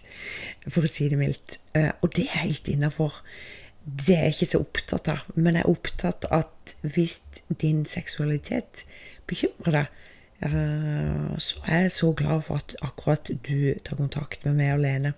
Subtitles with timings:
[0.66, 1.58] for å si det mildt.
[2.00, 3.20] Og det er helt innafor.
[3.84, 7.20] Det er jeg ikke så opptatt av, men jeg er opptatt av at hvis
[7.62, 8.84] din seksualitet
[9.30, 9.86] bekymrer deg,
[11.40, 15.14] så er jeg så glad for at akkurat du tar kontakt med meg alene.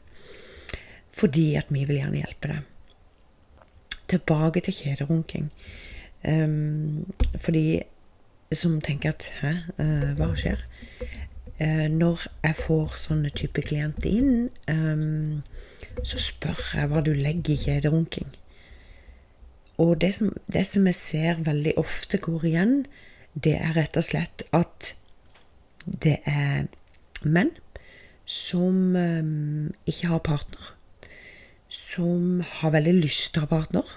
[1.13, 2.61] Fordi at vi vil gjerne hjelpe deg.
[4.13, 5.49] Tilbake til kjederunking.
[6.29, 7.83] Um, fordi
[8.53, 10.61] som tenker at hæ, uh, hva skjer?
[11.61, 15.43] Uh, når jeg får sånne type klienter inn, um,
[16.05, 18.29] så spør jeg hva du legger i kjederunking.
[19.83, 22.77] Og det som, det som, jeg ser veldig ofte går igjen,
[23.35, 24.93] det er rett og slett at
[26.05, 26.69] det er
[27.25, 27.51] menn
[28.29, 30.73] som um, ikke har partner.
[31.73, 33.97] Som har veldig lyst til å ha partner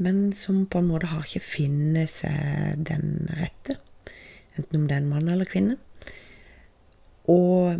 [0.00, 3.76] men som på en måte har ikke funnet seg den rette.
[4.56, 5.76] Enten om det er en mann eller kvinne.
[7.28, 7.76] Og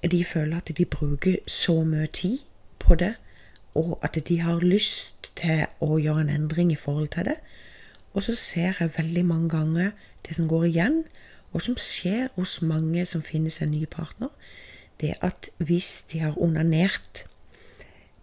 [0.00, 2.38] de føler at de bruker så mye tid
[2.80, 3.12] på det,
[3.76, 7.36] og at de har lyst til å gjøre en endring i forhold til det.
[8.16, 9.92] Og så ser jeg veldig mange ganger
[10.26, 11.02] det som går igjen,
[11.52, 14.32] og som skjer hos mange som finner seg en ny partner,
[15.00, 17.26] det at hvis de har onanert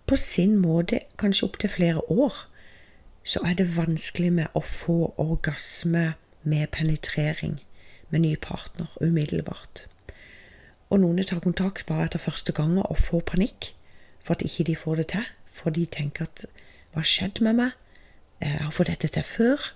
[0.07, 2.33] på sin måte kanskje opptil flere år,
[3.27, 6.13] så er det vanskelig med å få orgasme
[6.47, 7.57] med penetrering
[8.09, 9.83] med ny partner umiddelbart.
[10.87, 13.73] Og noen tar kontakt bare etter første gang og får panikk
[14.23, 15.27] for at ikke de får det til.
[15.45, 16.45] For de tenker at
[16.93, 17.75] 'hva skjedde med meg'?
[18.41, 19.73] Jeg har fått dette til før.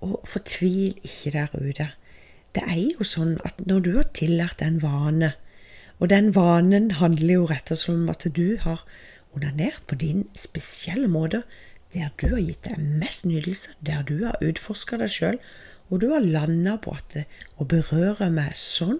[0.00, 1.88] Og fortvil ikke der ute.
[2.54, 5.32] Det er jo sånn at når du har tillært en vane,
[6.00, 8.84] og den vanen handler jo rett og slett om at du har
[9.36, 11.42] onanert på din spesielle måte,
[11.94, 15.38] der du har gitt deg mest nytelse, der du har utforska deg sjøl,
[15.90, 17.20] og du har landa på at
[17.62, 18.98] å berøre meg sånn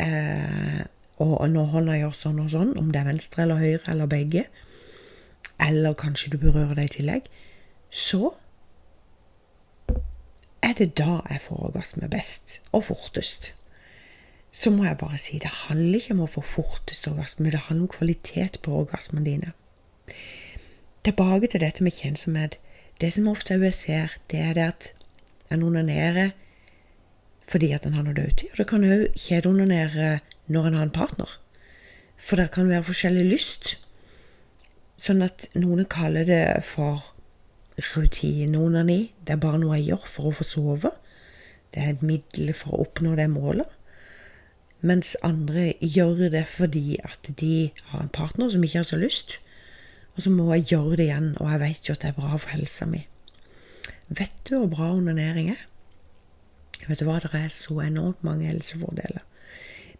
[0.00, 0.82] eh,
[1.22, 4.46] og når hånda gjør sånn og sånn, om det er venstre eller høyre eller begge,
[5.62, 7.28] eller kanskje du berører deg i tillegg,
[7.92, 8.32] så
[10.62, 13.52] er det da jeg får orgasme best og fortest
[14.52, 17.86] så må jeg bare si det handler ikke om å få fortest orgasme, det handler
[17.86, 19.52] om kvalitet på orgasmene dine.
[21.02, 22.58] Tilbake til dette med kjensomhet.
[23.00, 24.90] Det som ofte jeg ser, det er det at
[25.50, 26.36] en onanerer
[27.48, 28.52] fordi at en har noe dødtid.
[28.52, 30.12] Og det kan òg kjedeonanere
[30.52, 31.32] når en har en partner.
[32.16, 33.74] For det kan være forskjellig lyst.
[35.00, 37.02] Sånn at noen kaller det for
[37.96, 39.14] rutineonani.
[39.24, 40.92] Det er bare noe jeg gjør for å få sove.
[41.74, 43.80] Det er et middel for å oppnå det målet
[44.82, 49.38] mens andre gjør det fordi at de har en partner som ikke har så lyst.
[50.16, 52.36] Og så må jeg gjøre det igjen, og jeg vet jo at det er bra
[52.36, 53.06] for helsa mi.
[54.12, 55.62] Vet du hvor bra onanering er?
[56.88, 59.22] Vet du hva, det er så enormt mange helsefordeler.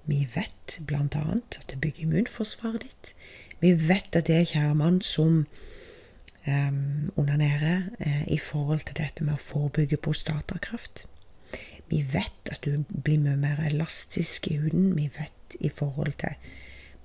[0.05, 3.15] Vi vet annet at det bygger immunforsvaret ditt.
[3.61, 5.47] Vi vet at det er kjære mann som
[6.47, 11.07] um, onanerer eh, i forhold til dette med å forebygge prostatakreft.
[11.93, 14.97] Vi vet at du blir mye mer elastisk i huden.
[14.97, 16.33] Vi vet i forhold til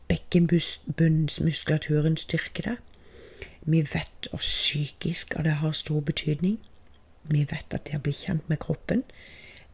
[0.07, 2.77] bekkenbunnsmuskulaturen styrker deg.
[3.67, 6.55] Vi vet at psykisk at det har stor betydning.
[7.27, 9.03] Vi vet at det å bli kjent med kroppen,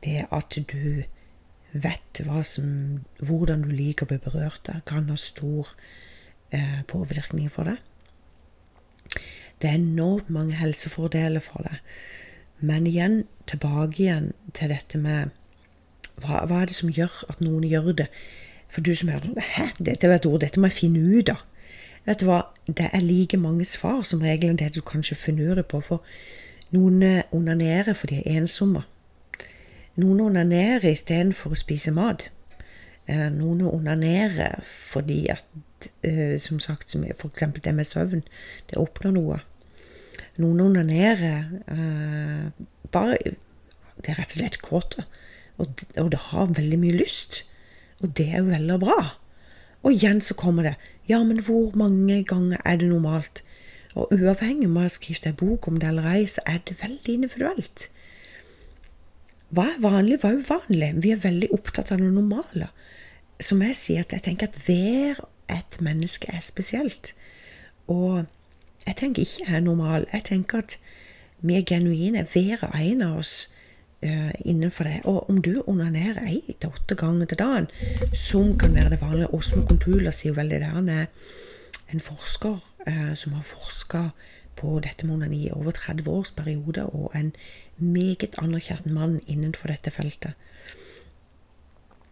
[0.02, 1.06] det at du
[1.74, 5.68] vet som, hvordan du liker å bli berørt av, kan ha stor
[6.50, 7.78] eh, påvirkning for deg.
[9.62, 11.78] Det er enormt mange helsefordeler for deg.
[12.60, 15.34] Men igjen, tilbake igjen til dette med
[16.22, 18.10] hva, hva er det som gjør at noen gjør det?
[18.74, 21.44] For du som hører Hæ, dette er et ord, dette må jeg finne ut av.
[22.06, 25.56] Vet du hva, det er like mange svar som regel enn det du kanskje finner
[25.56, 25.80] det på.
[25.86, 26.04] For
[26.76, 28.84] noen eh, onanerer fordi de er ensomme.
[30.02, 32.28] Noen onanerer istedenfor å spise mat.
[33.08, 35.46] Eh, noen onanerer fordi at,
[36.04, 37.48] eh, som sagt, f.eks.
[37.64, 38.24] det med søvn,
[38.70, 39.40] det oppnår noe.
[40.42, 42.48] Noen onanerer eh,
[42.94, 45.06] bare Det er rett og slett kåte.
[45.62, 47.44] Og, og det har veldig mye lyst.
[48.02, 49.00] Og det er jo veldig bra.
[49.84, 50.76] Og igjen så kommer det
[51.10, 53.44] Ja, men hvor mange ganger er det normalt?
[53.94, 56.80] Og uavhengig om jeg har skrevet en bok om det eller ei, så er det
[56.82, 57.90] veldig individuelt.
[59.54, 60.90] Hva er vanlig, hva er uvanlig?
[61.04, 62.72] Vi er veldig opptatt av det normale.
[63.44, 65.22] Som jeg sier, at jeg tenker at hver
[65.52, 67.14] et menneske er spesielt.
[67.92, 68.26] Og
[68.88, 70.06] jeg tenker ikke jeg er normal.
[70.14, 70.78] Jeg tenker at
[71.42, 73.34] vi er genuine, hver og en av oss
[74.04, 75.00] uh, innenfor det.
[75.04, 77.68] Og om du onanerer ei til åtte ganger til dagen,
[78.14, 80.72] som kan være det vanlige Åsmo Kontula sier veldig det.
[80.76, 81.06] Han er
[81.94, 84.08] en forsker uh, som har forska
[84.56, 87.34] på dette med onani i over 30 års periode, og en
[87.78, 90.38] meget anerkjent mann innenfor dette feltet.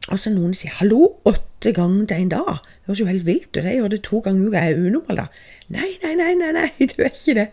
[0.10, 2.58] Altså Noen sier 'hallo, åtte ganger til en dag'.
[2.64, 3.64] Det høres jo helt vilt ut.
[3.64, 4.58] Jeg gjør det to ganger i uka.
[4.58, 5.26] Jeg er unormal da.
[5.70, 7.48] Nei, nei, nei, nei, nei, du er ikke det.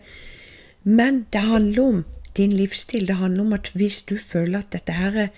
[0.83, 2.05] Men det handler om
[2.37, 3.07] din livsstil.
[3.07, 5.29] Det handler om at hvis du føler at dette her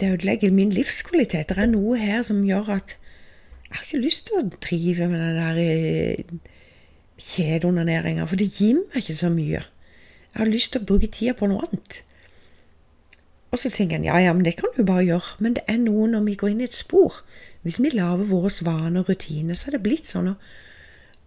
[0.00, 2.96] det ødelegger min livskvalitet Det er noe her som gjør at
[3.68, 6.24] jeg har ikke lyst til å drive med den der eh,
[7.18, 9.62] kjedeonaneringa, for det gir meg ikke så mye.
[9.62, 12.04] Jeg har lyst til å bruke tida på noe annet.
[13.54, 15.36] Og så tenker en ja, ja, men det kan du bare gjøre.
[15.38, 17.20] Men det er noe når vi går inn i et spor.
[17.62, 20.32] Hvis vi lager våre vaner og rutiner, så er det blitt sånn.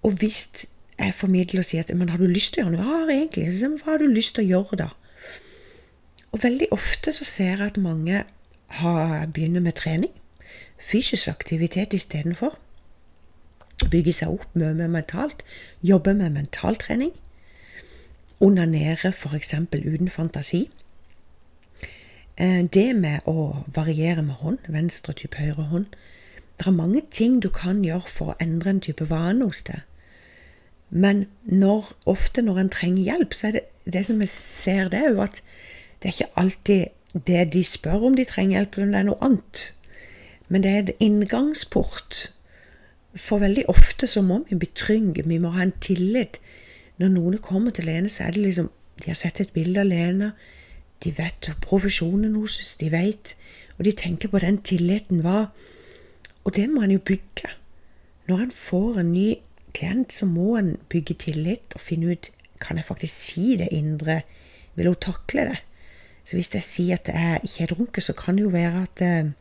[0.04, 2.84] Og hvis jeg formidler og sier at men har du lyst til å gjøre noe?
[2.84, 3.48] Ja, egentlig.
[3.56, 4.90] Så, hva har du lyst til å gjøre da?
[6.36, 8.26] Og veldig ofte så ser jeg at mange
[8.82, 10.12] har, begynner med trening.
[10.84, 12.60] Fysisk aktivitet istedenfor.
[13.88, 15.48] Bygge seg opp mye mer mentalt.
[15.86, 17.16] Jobbe med mentaltrening
[18.40, 19.54] onanere f.eks.
[19.74, 20.68] uten fantasi.
[22.38, 25.96] Eh, det med å variere med hånd, venstre type høyre hånd
[26.58, 29.82] Det er mange ting du kan gjøre for å endre en type vane hos deg.
[30.90, 35.02] Men når, ofte når en trenger hjelp, så er det det som jeg ser, det
[35.04, 35.42] er jo at
[36.02, 39.22] det er ikke alltid det de spør om de trenger hjelp, om det er noe
[39.28, 39.64] annet.
[40.50, 42.24] Men det er en inngangsport.
[43.14, 46.42] For veldig ofte så må vi bli trygge, vi må ha en tillit
[46.98, 49.86] når noen kommer til Lene, så er det liksom De har sett et bilde av
[49.92, 50.32] Lene,
[51.04, 53.36] de vet profesjonen hennes, de vet
[53.78, 55.52] Og de tenker på den tilliten var
[56.44, 57.52] Og det må en jo bygge.
[58.28, 59.36] Når en får en ny
[59.74, 64.22] klient, så må en bygge tillit og finne ut kan jeg faktisk si det indre.
[64.76, 65.58] Vil hun takle det?
[66.26, 69.02] Så hvis jeg sier at jeg ikke er drunken, så kan det jo være at
[69.02, 69.32] eh,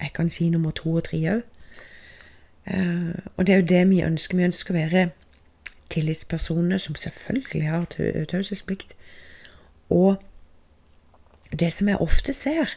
[0.00, 1.42] jeg kan si nummer to og tre òg.
[2.66, 4.36] Eh, og det er jo det vi ønsker.
[4.36, 5.04] Vi ønsker å være
[5.90, 7.84] tillitspersoner som selvfølgelig har
[8.30, 8.96] taushetsplikt.
[9.90, 10.20] Og
[11.60, 12.70] det som jeg ofte ser,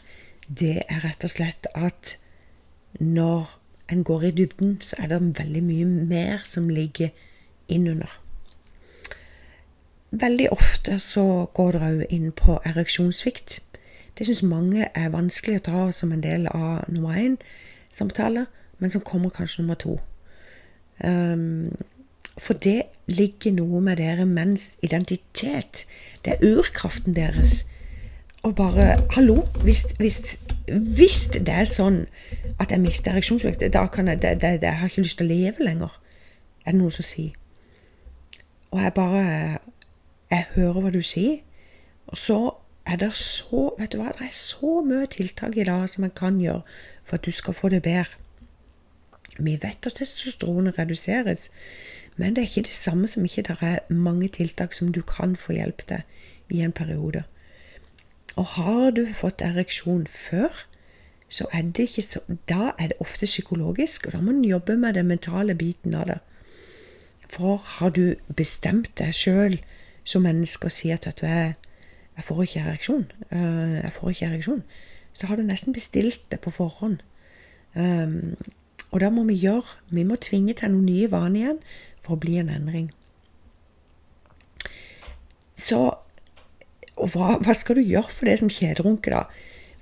[0.48, 2.16] det er rett og slett at
[3.00, 3.50] når
[3.92, 7.10] en går i dybden, så er det veldig mye mer som ligger
[7.68, 8.12] innunder.
[10.12, 13.60] Veldig ofte så går det òg inn på ereksjonssvikt.
[14.18, 18.48] Det syns mange er vanskelig å ta som en del av nummer én-samtale,
[18.80, 19.98] men som kommer kanskje nummer to.
[21.04, 21.76] Um,
[22.38, 25.86] for det ligger noe med dere menns identitet.
[26.26, 27.66] Det er urkraften deres.
[28.44, 29.42] Og bare Hallo!
[29.64, 32.04] Hvis, det er sånn
[32.60, 35.28] at jeg mister ereksjonsvekt, da kan jeg, det, det, det, jeg har ikke lyst til
[35.28, 35.98] å leve lenger.
[36.66, 37.34] Er det noen som sier.
[38.72, 39.24] Og jeg bare
[40.30, 41.40] Jeg hører hva du sier.
[42.08, 42.40] Og så
[42.86, 46.16] er det så Vet du hva, det er så mye tiltak i dag som en
[46.16, 46.64] kan gjøre
[47.04, 48.20] for at du skal få det bedre.
[49.38, 51.52] Vi vet at testosteronet reduseres.
[52.18, 55.36] Men det er ikke det samme som ikke det er mange tiltak som du kan
[55.36, 56.02] få hjelp til
[56.50, 57.24] i en periode.
[58.38, 60.54] Og har du fått ereksjon før,
[61.30, 64.78] så er det ikke så Da er det ofte psykologisk, og da må en jobbe
[64.78, 66.20] med den mentale biten av det.
[67.30, 69.58] For har du bestemt deg sjøl
[70.08, 71.58] som menneske og sier at du er
[72.18, 74.64] jeg får ikke ereksjon, eh, jeg får ikke ereksjon,
[75.14, 76.98] så har du nesten bestilt det på forhånd.
[77.76, 78.38] Um,
[78.92, 81.60] og da må vi gjøre Vi må tvinge til noen nye vaner igjen
[82.02, 82.92] for å bli en endring.
[85.54, 85.98] så
[86.98, 89.24] Og hva, hva, skal du gjøre for det som kjederunker, da?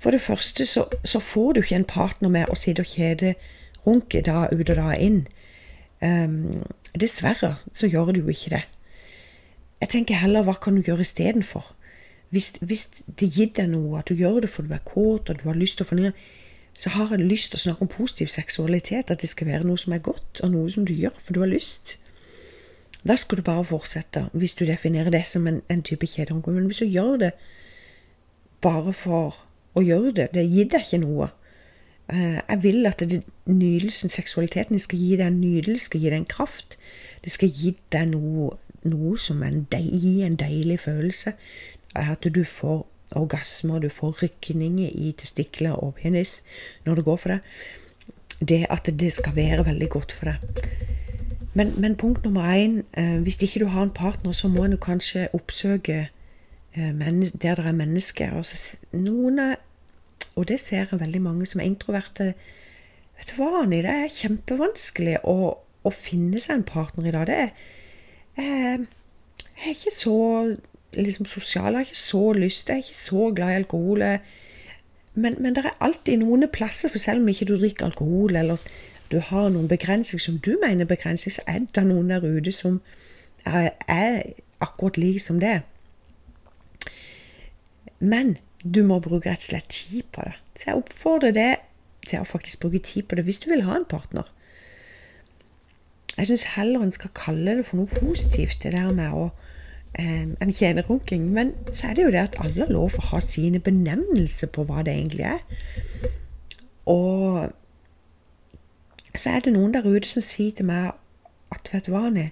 [0.02, 4.20] For det første så, så, får du ikke en partner med å sitte og kjederunke
[4.26, 5.22] da ut og da inn.
[6.04, 6.60] Um,
[6.92, 8.64] dessverre så gjør du jo ikke det.
[9.80, 11.72] Jeg tenker heller hva kan du gjøre istedenfor?
[12.34, 15.40] Hvis, hvis det gir deg noe, at du gjør det for du er kåt og
[15.40, 16.12] du har lyst til å fornye,
[16.76, 19.10] så har jeg lyst til å snakke om positiv seksualitet.
[19.10, 21.40] At det skal være noe som er godt, og noe som du gjør for du
[21.44, 21.96] har lyst.
[23.06, 26.50] Da skal du bare fortsette, hvis du definerer det som en, en type kjederunke.
[26.50, 27.32] Men hvis du gjør det
[28.64, 29.36] bare for
[29.76, 31.28] å gjøre det, det gir deg ikke noe.
[32.08, 36.22] Eh, jeg vil at det, nydelsen, seksualiteten, skal gi deg en nydelse, skal gi deg
[36.22, 36.78] en kraft.
[37.22, 38.50] Det skal gi deg noe,
[38.86, 41.36] noe som en, deil, en deilig følelse.
[41.96, 42.84] At du får
[43.16, 46.40] orgasmer, du får rykninger i testikler og penis
[46.86, 47.50] når det går for deg.
[48.40, 51.05] Det at det skal være veldig godt for deg.
[51.56, 54.76] Men, men punkt nummer én eh, Hvis ikke du har en partner, så må en
[54.76, 56.08] kanskje oppsøke
[56.76, 58.36] eh, der det er mennesker.
[58.36, 59.54] Altså, noen er,
[60.36, 62.34] og det ser jeg veldig mange som er introverte.
[63.16, 67.26] Vet du hva, Anni, det er kjempevanskelig å, å finne seg en partner i dag.
[67.30, 67.50] Det er,
[68.36, 68.84] eh,
[69.56, 70.18] jeg er ikke så
[70.92, 74.04] liksom, sosial, jeg har ikke så lyst, jeg er ikke så glad i alkohol.
[75.14, 78.60] Men, men det er alltid noen plasser, for selv om ikke du drikker alkohol, eller
[79.10, 82.80] du har noen begrensninger som du mener begrensninger, så er det noen der ute som
[83.46, 84.22] er, er
[84.60, 85.60] akkurat like som det.
[87.98, 88.36] Men
[88.74, 90.34] du må bruke rett og slett tid på det.
[90.56, 91.62] Så jeg oppfordrer deg
[92.06, 94.26] til å faktisk bruke tid på det hvis du vil ha en partner.
[96.16, 99.26] Jeg syns heller en skal kalle det for noe positivt, det der med å
[100.00, 101.28] eh, en kjederunking.
[101.36, 104.64] Men så er det jo det at alle har lov å ha sine benevnelser på
[104.68, 105.44] hva det egentlig er.
[106.88, 107.52] Og
[109.20, 110.92] så er det noen der ute som sier til meg
[111.54, 112.30] at vet du hva, Anne,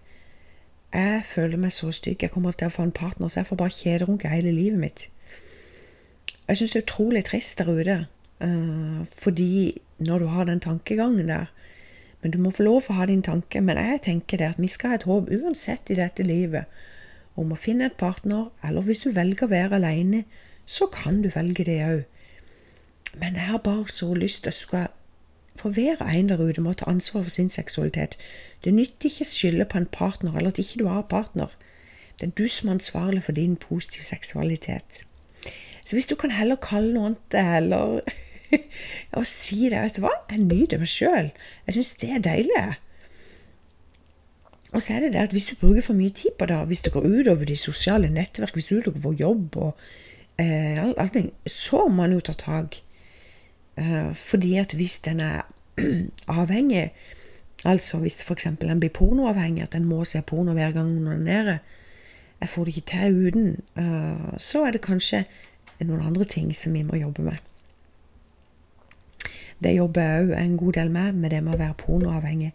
[0.95, 3.59] jeg føler meg så stygg, jeg kommer til å få en partner, så jeg får
[3.59, 5.09] bare kjederunke hele livet mitt.
[6.47, 7.97] Jeg syns det er utrolig trist der ute,
[8.45, 11.50] uh, fordi når du har den tankegangen der
[12.25, 13.61] Men du må få lov å ha din tanke.
[13.61, 16.64] Men jeg tenker det at vi skal ha et håp uansett i dette livet
[17.37, 20.23] om å finne et partner, eller hvis du velger å være alene,
[20.64, 22.07] så kan du velge det òg.
[23.21, 24.87] Men jeg har bare så lyst til at du skal
[25.56, 28.18] for hver en der ute må ta ansvar for sin seksualitet.
[28.64, 31.52] Det nytter ikke å skylde på en partner, eller at ikke du har partner.
[32.20, 35.02] Det er du som er ansvarlig for din positive seksualitet.
[35.84, 38.00] Så hvis du kan heller kalle noe annet eller
[39.18, 41.30] og si det, vet du hva, jeg nyter meg sjøl.
[41.66, 42.64] Jeg syns det er deilig.
[44.75, 46.82] Og så er det det at hvis du bruker for mye tid på det, hvis
[46.87, 49.84] det går utover de sosiale nettverk, hvis du utover på jobb og
[50.42, 52.80] eh, allting, så må man jo ta tak.
[53.76, 55.43] Eh, fordi at hvis den er
[56.28, 56.93] avhengig,
[57.64, 58.47] altså hvis f.eks.
[58.61, 61.59] den blir pornoavhengig, at den må se porno hver gang den er nede,
[62.40, 65.25] jeg får det ikke til uten, eh, så er det kanskje
[65.81, 67.37] noen andre ting som vi må jobbe med.
[69.64, 72.52] Det jobber jeg òg en god del med, med det med å være pornoavhengig.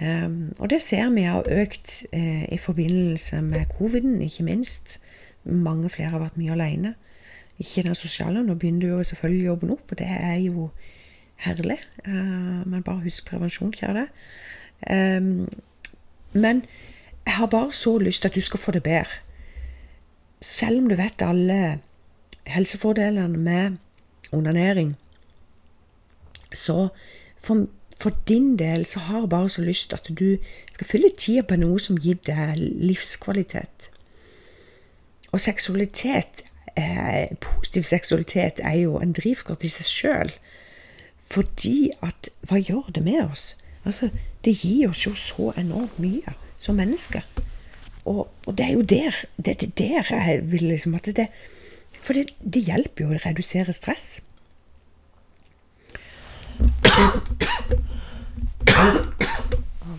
[0.00, 4.98] Um, og det ser vi har økt uh, i forbindelse med coviden, ikke minst.
[5.44, 6.94] Mange flere har vært mye alene.
[7.58, 8.42] Ikke den sosiale.
[8.42, 10.70] Nå begynner du jo selvfølgelig jobben opp, og det er jo
[11.36, 11.78] herlig.
[12.06, 14.08] Uh, men bare husk prevensjon, kjære.
[14.90, 15.48] Um,
[16.32, 16.64] men
[17.26, 19.04] jeg har bare så lyst til at du skal få det bedre.
[20.40, 21.80] Selv om du vet alle
[22.46, 23.76] helsefordelene med
[24.32, 24.96] onanering,
[26.54, 26.88] så
[27.38, 27.66] for,
[28.00, 30.36] for, din del så har jeg bare så lyst til at du
[30.72, 33.90] skal fylle tida på noe som gir deg livskvalitet.
[35.32, 36.44] Og seksualitet,
[37.40, 40.32] positiv seksualitet, er jo en drivkraft i seg sjøl.
[41.24, 43.56] Fordi at Hva gjør det med oss?
[43.84, 44.10] Altså,
[44.44, 47.24] det gir oss jo så enormt mye som mennesker.
[48.04, 51.28] Og, og det er jo der det, det der jeg vil liksom at det,
[52.02, 54.20] For det, det hjelper jo å redusere stress.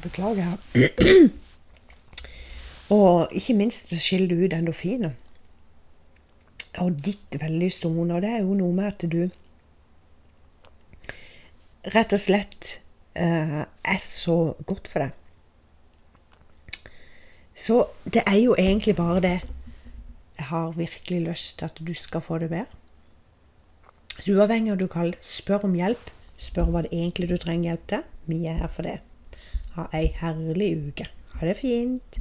[0.03, 0.57] Beklager.
[2.93, 5.15] Og ikke minst skiller du ut endorfiner.
[6.83, 9.29] Og ditt vellyst Og det er jo noe med at du
[11.93, 12.79] rett og slett
[13.13, 15.11] eh, er så godt for deg.
[17.55, 19.37] Så det er jo egentlig bare det.
[20.35, 22.65] Jeg har virkelig lyst til at du skal få det bedre.
[24.19, 26.11] Så uavhengig av hva du kaller det, spør om hjelp.
[26.39, 28.03] Spør hva det egentlig du trenger hjelp til.
[28.27, 28.97] Vi er her for det.
[29.75, 31.07] Ha ei herlig uke.
[31.35, 32.19] Ha det fint.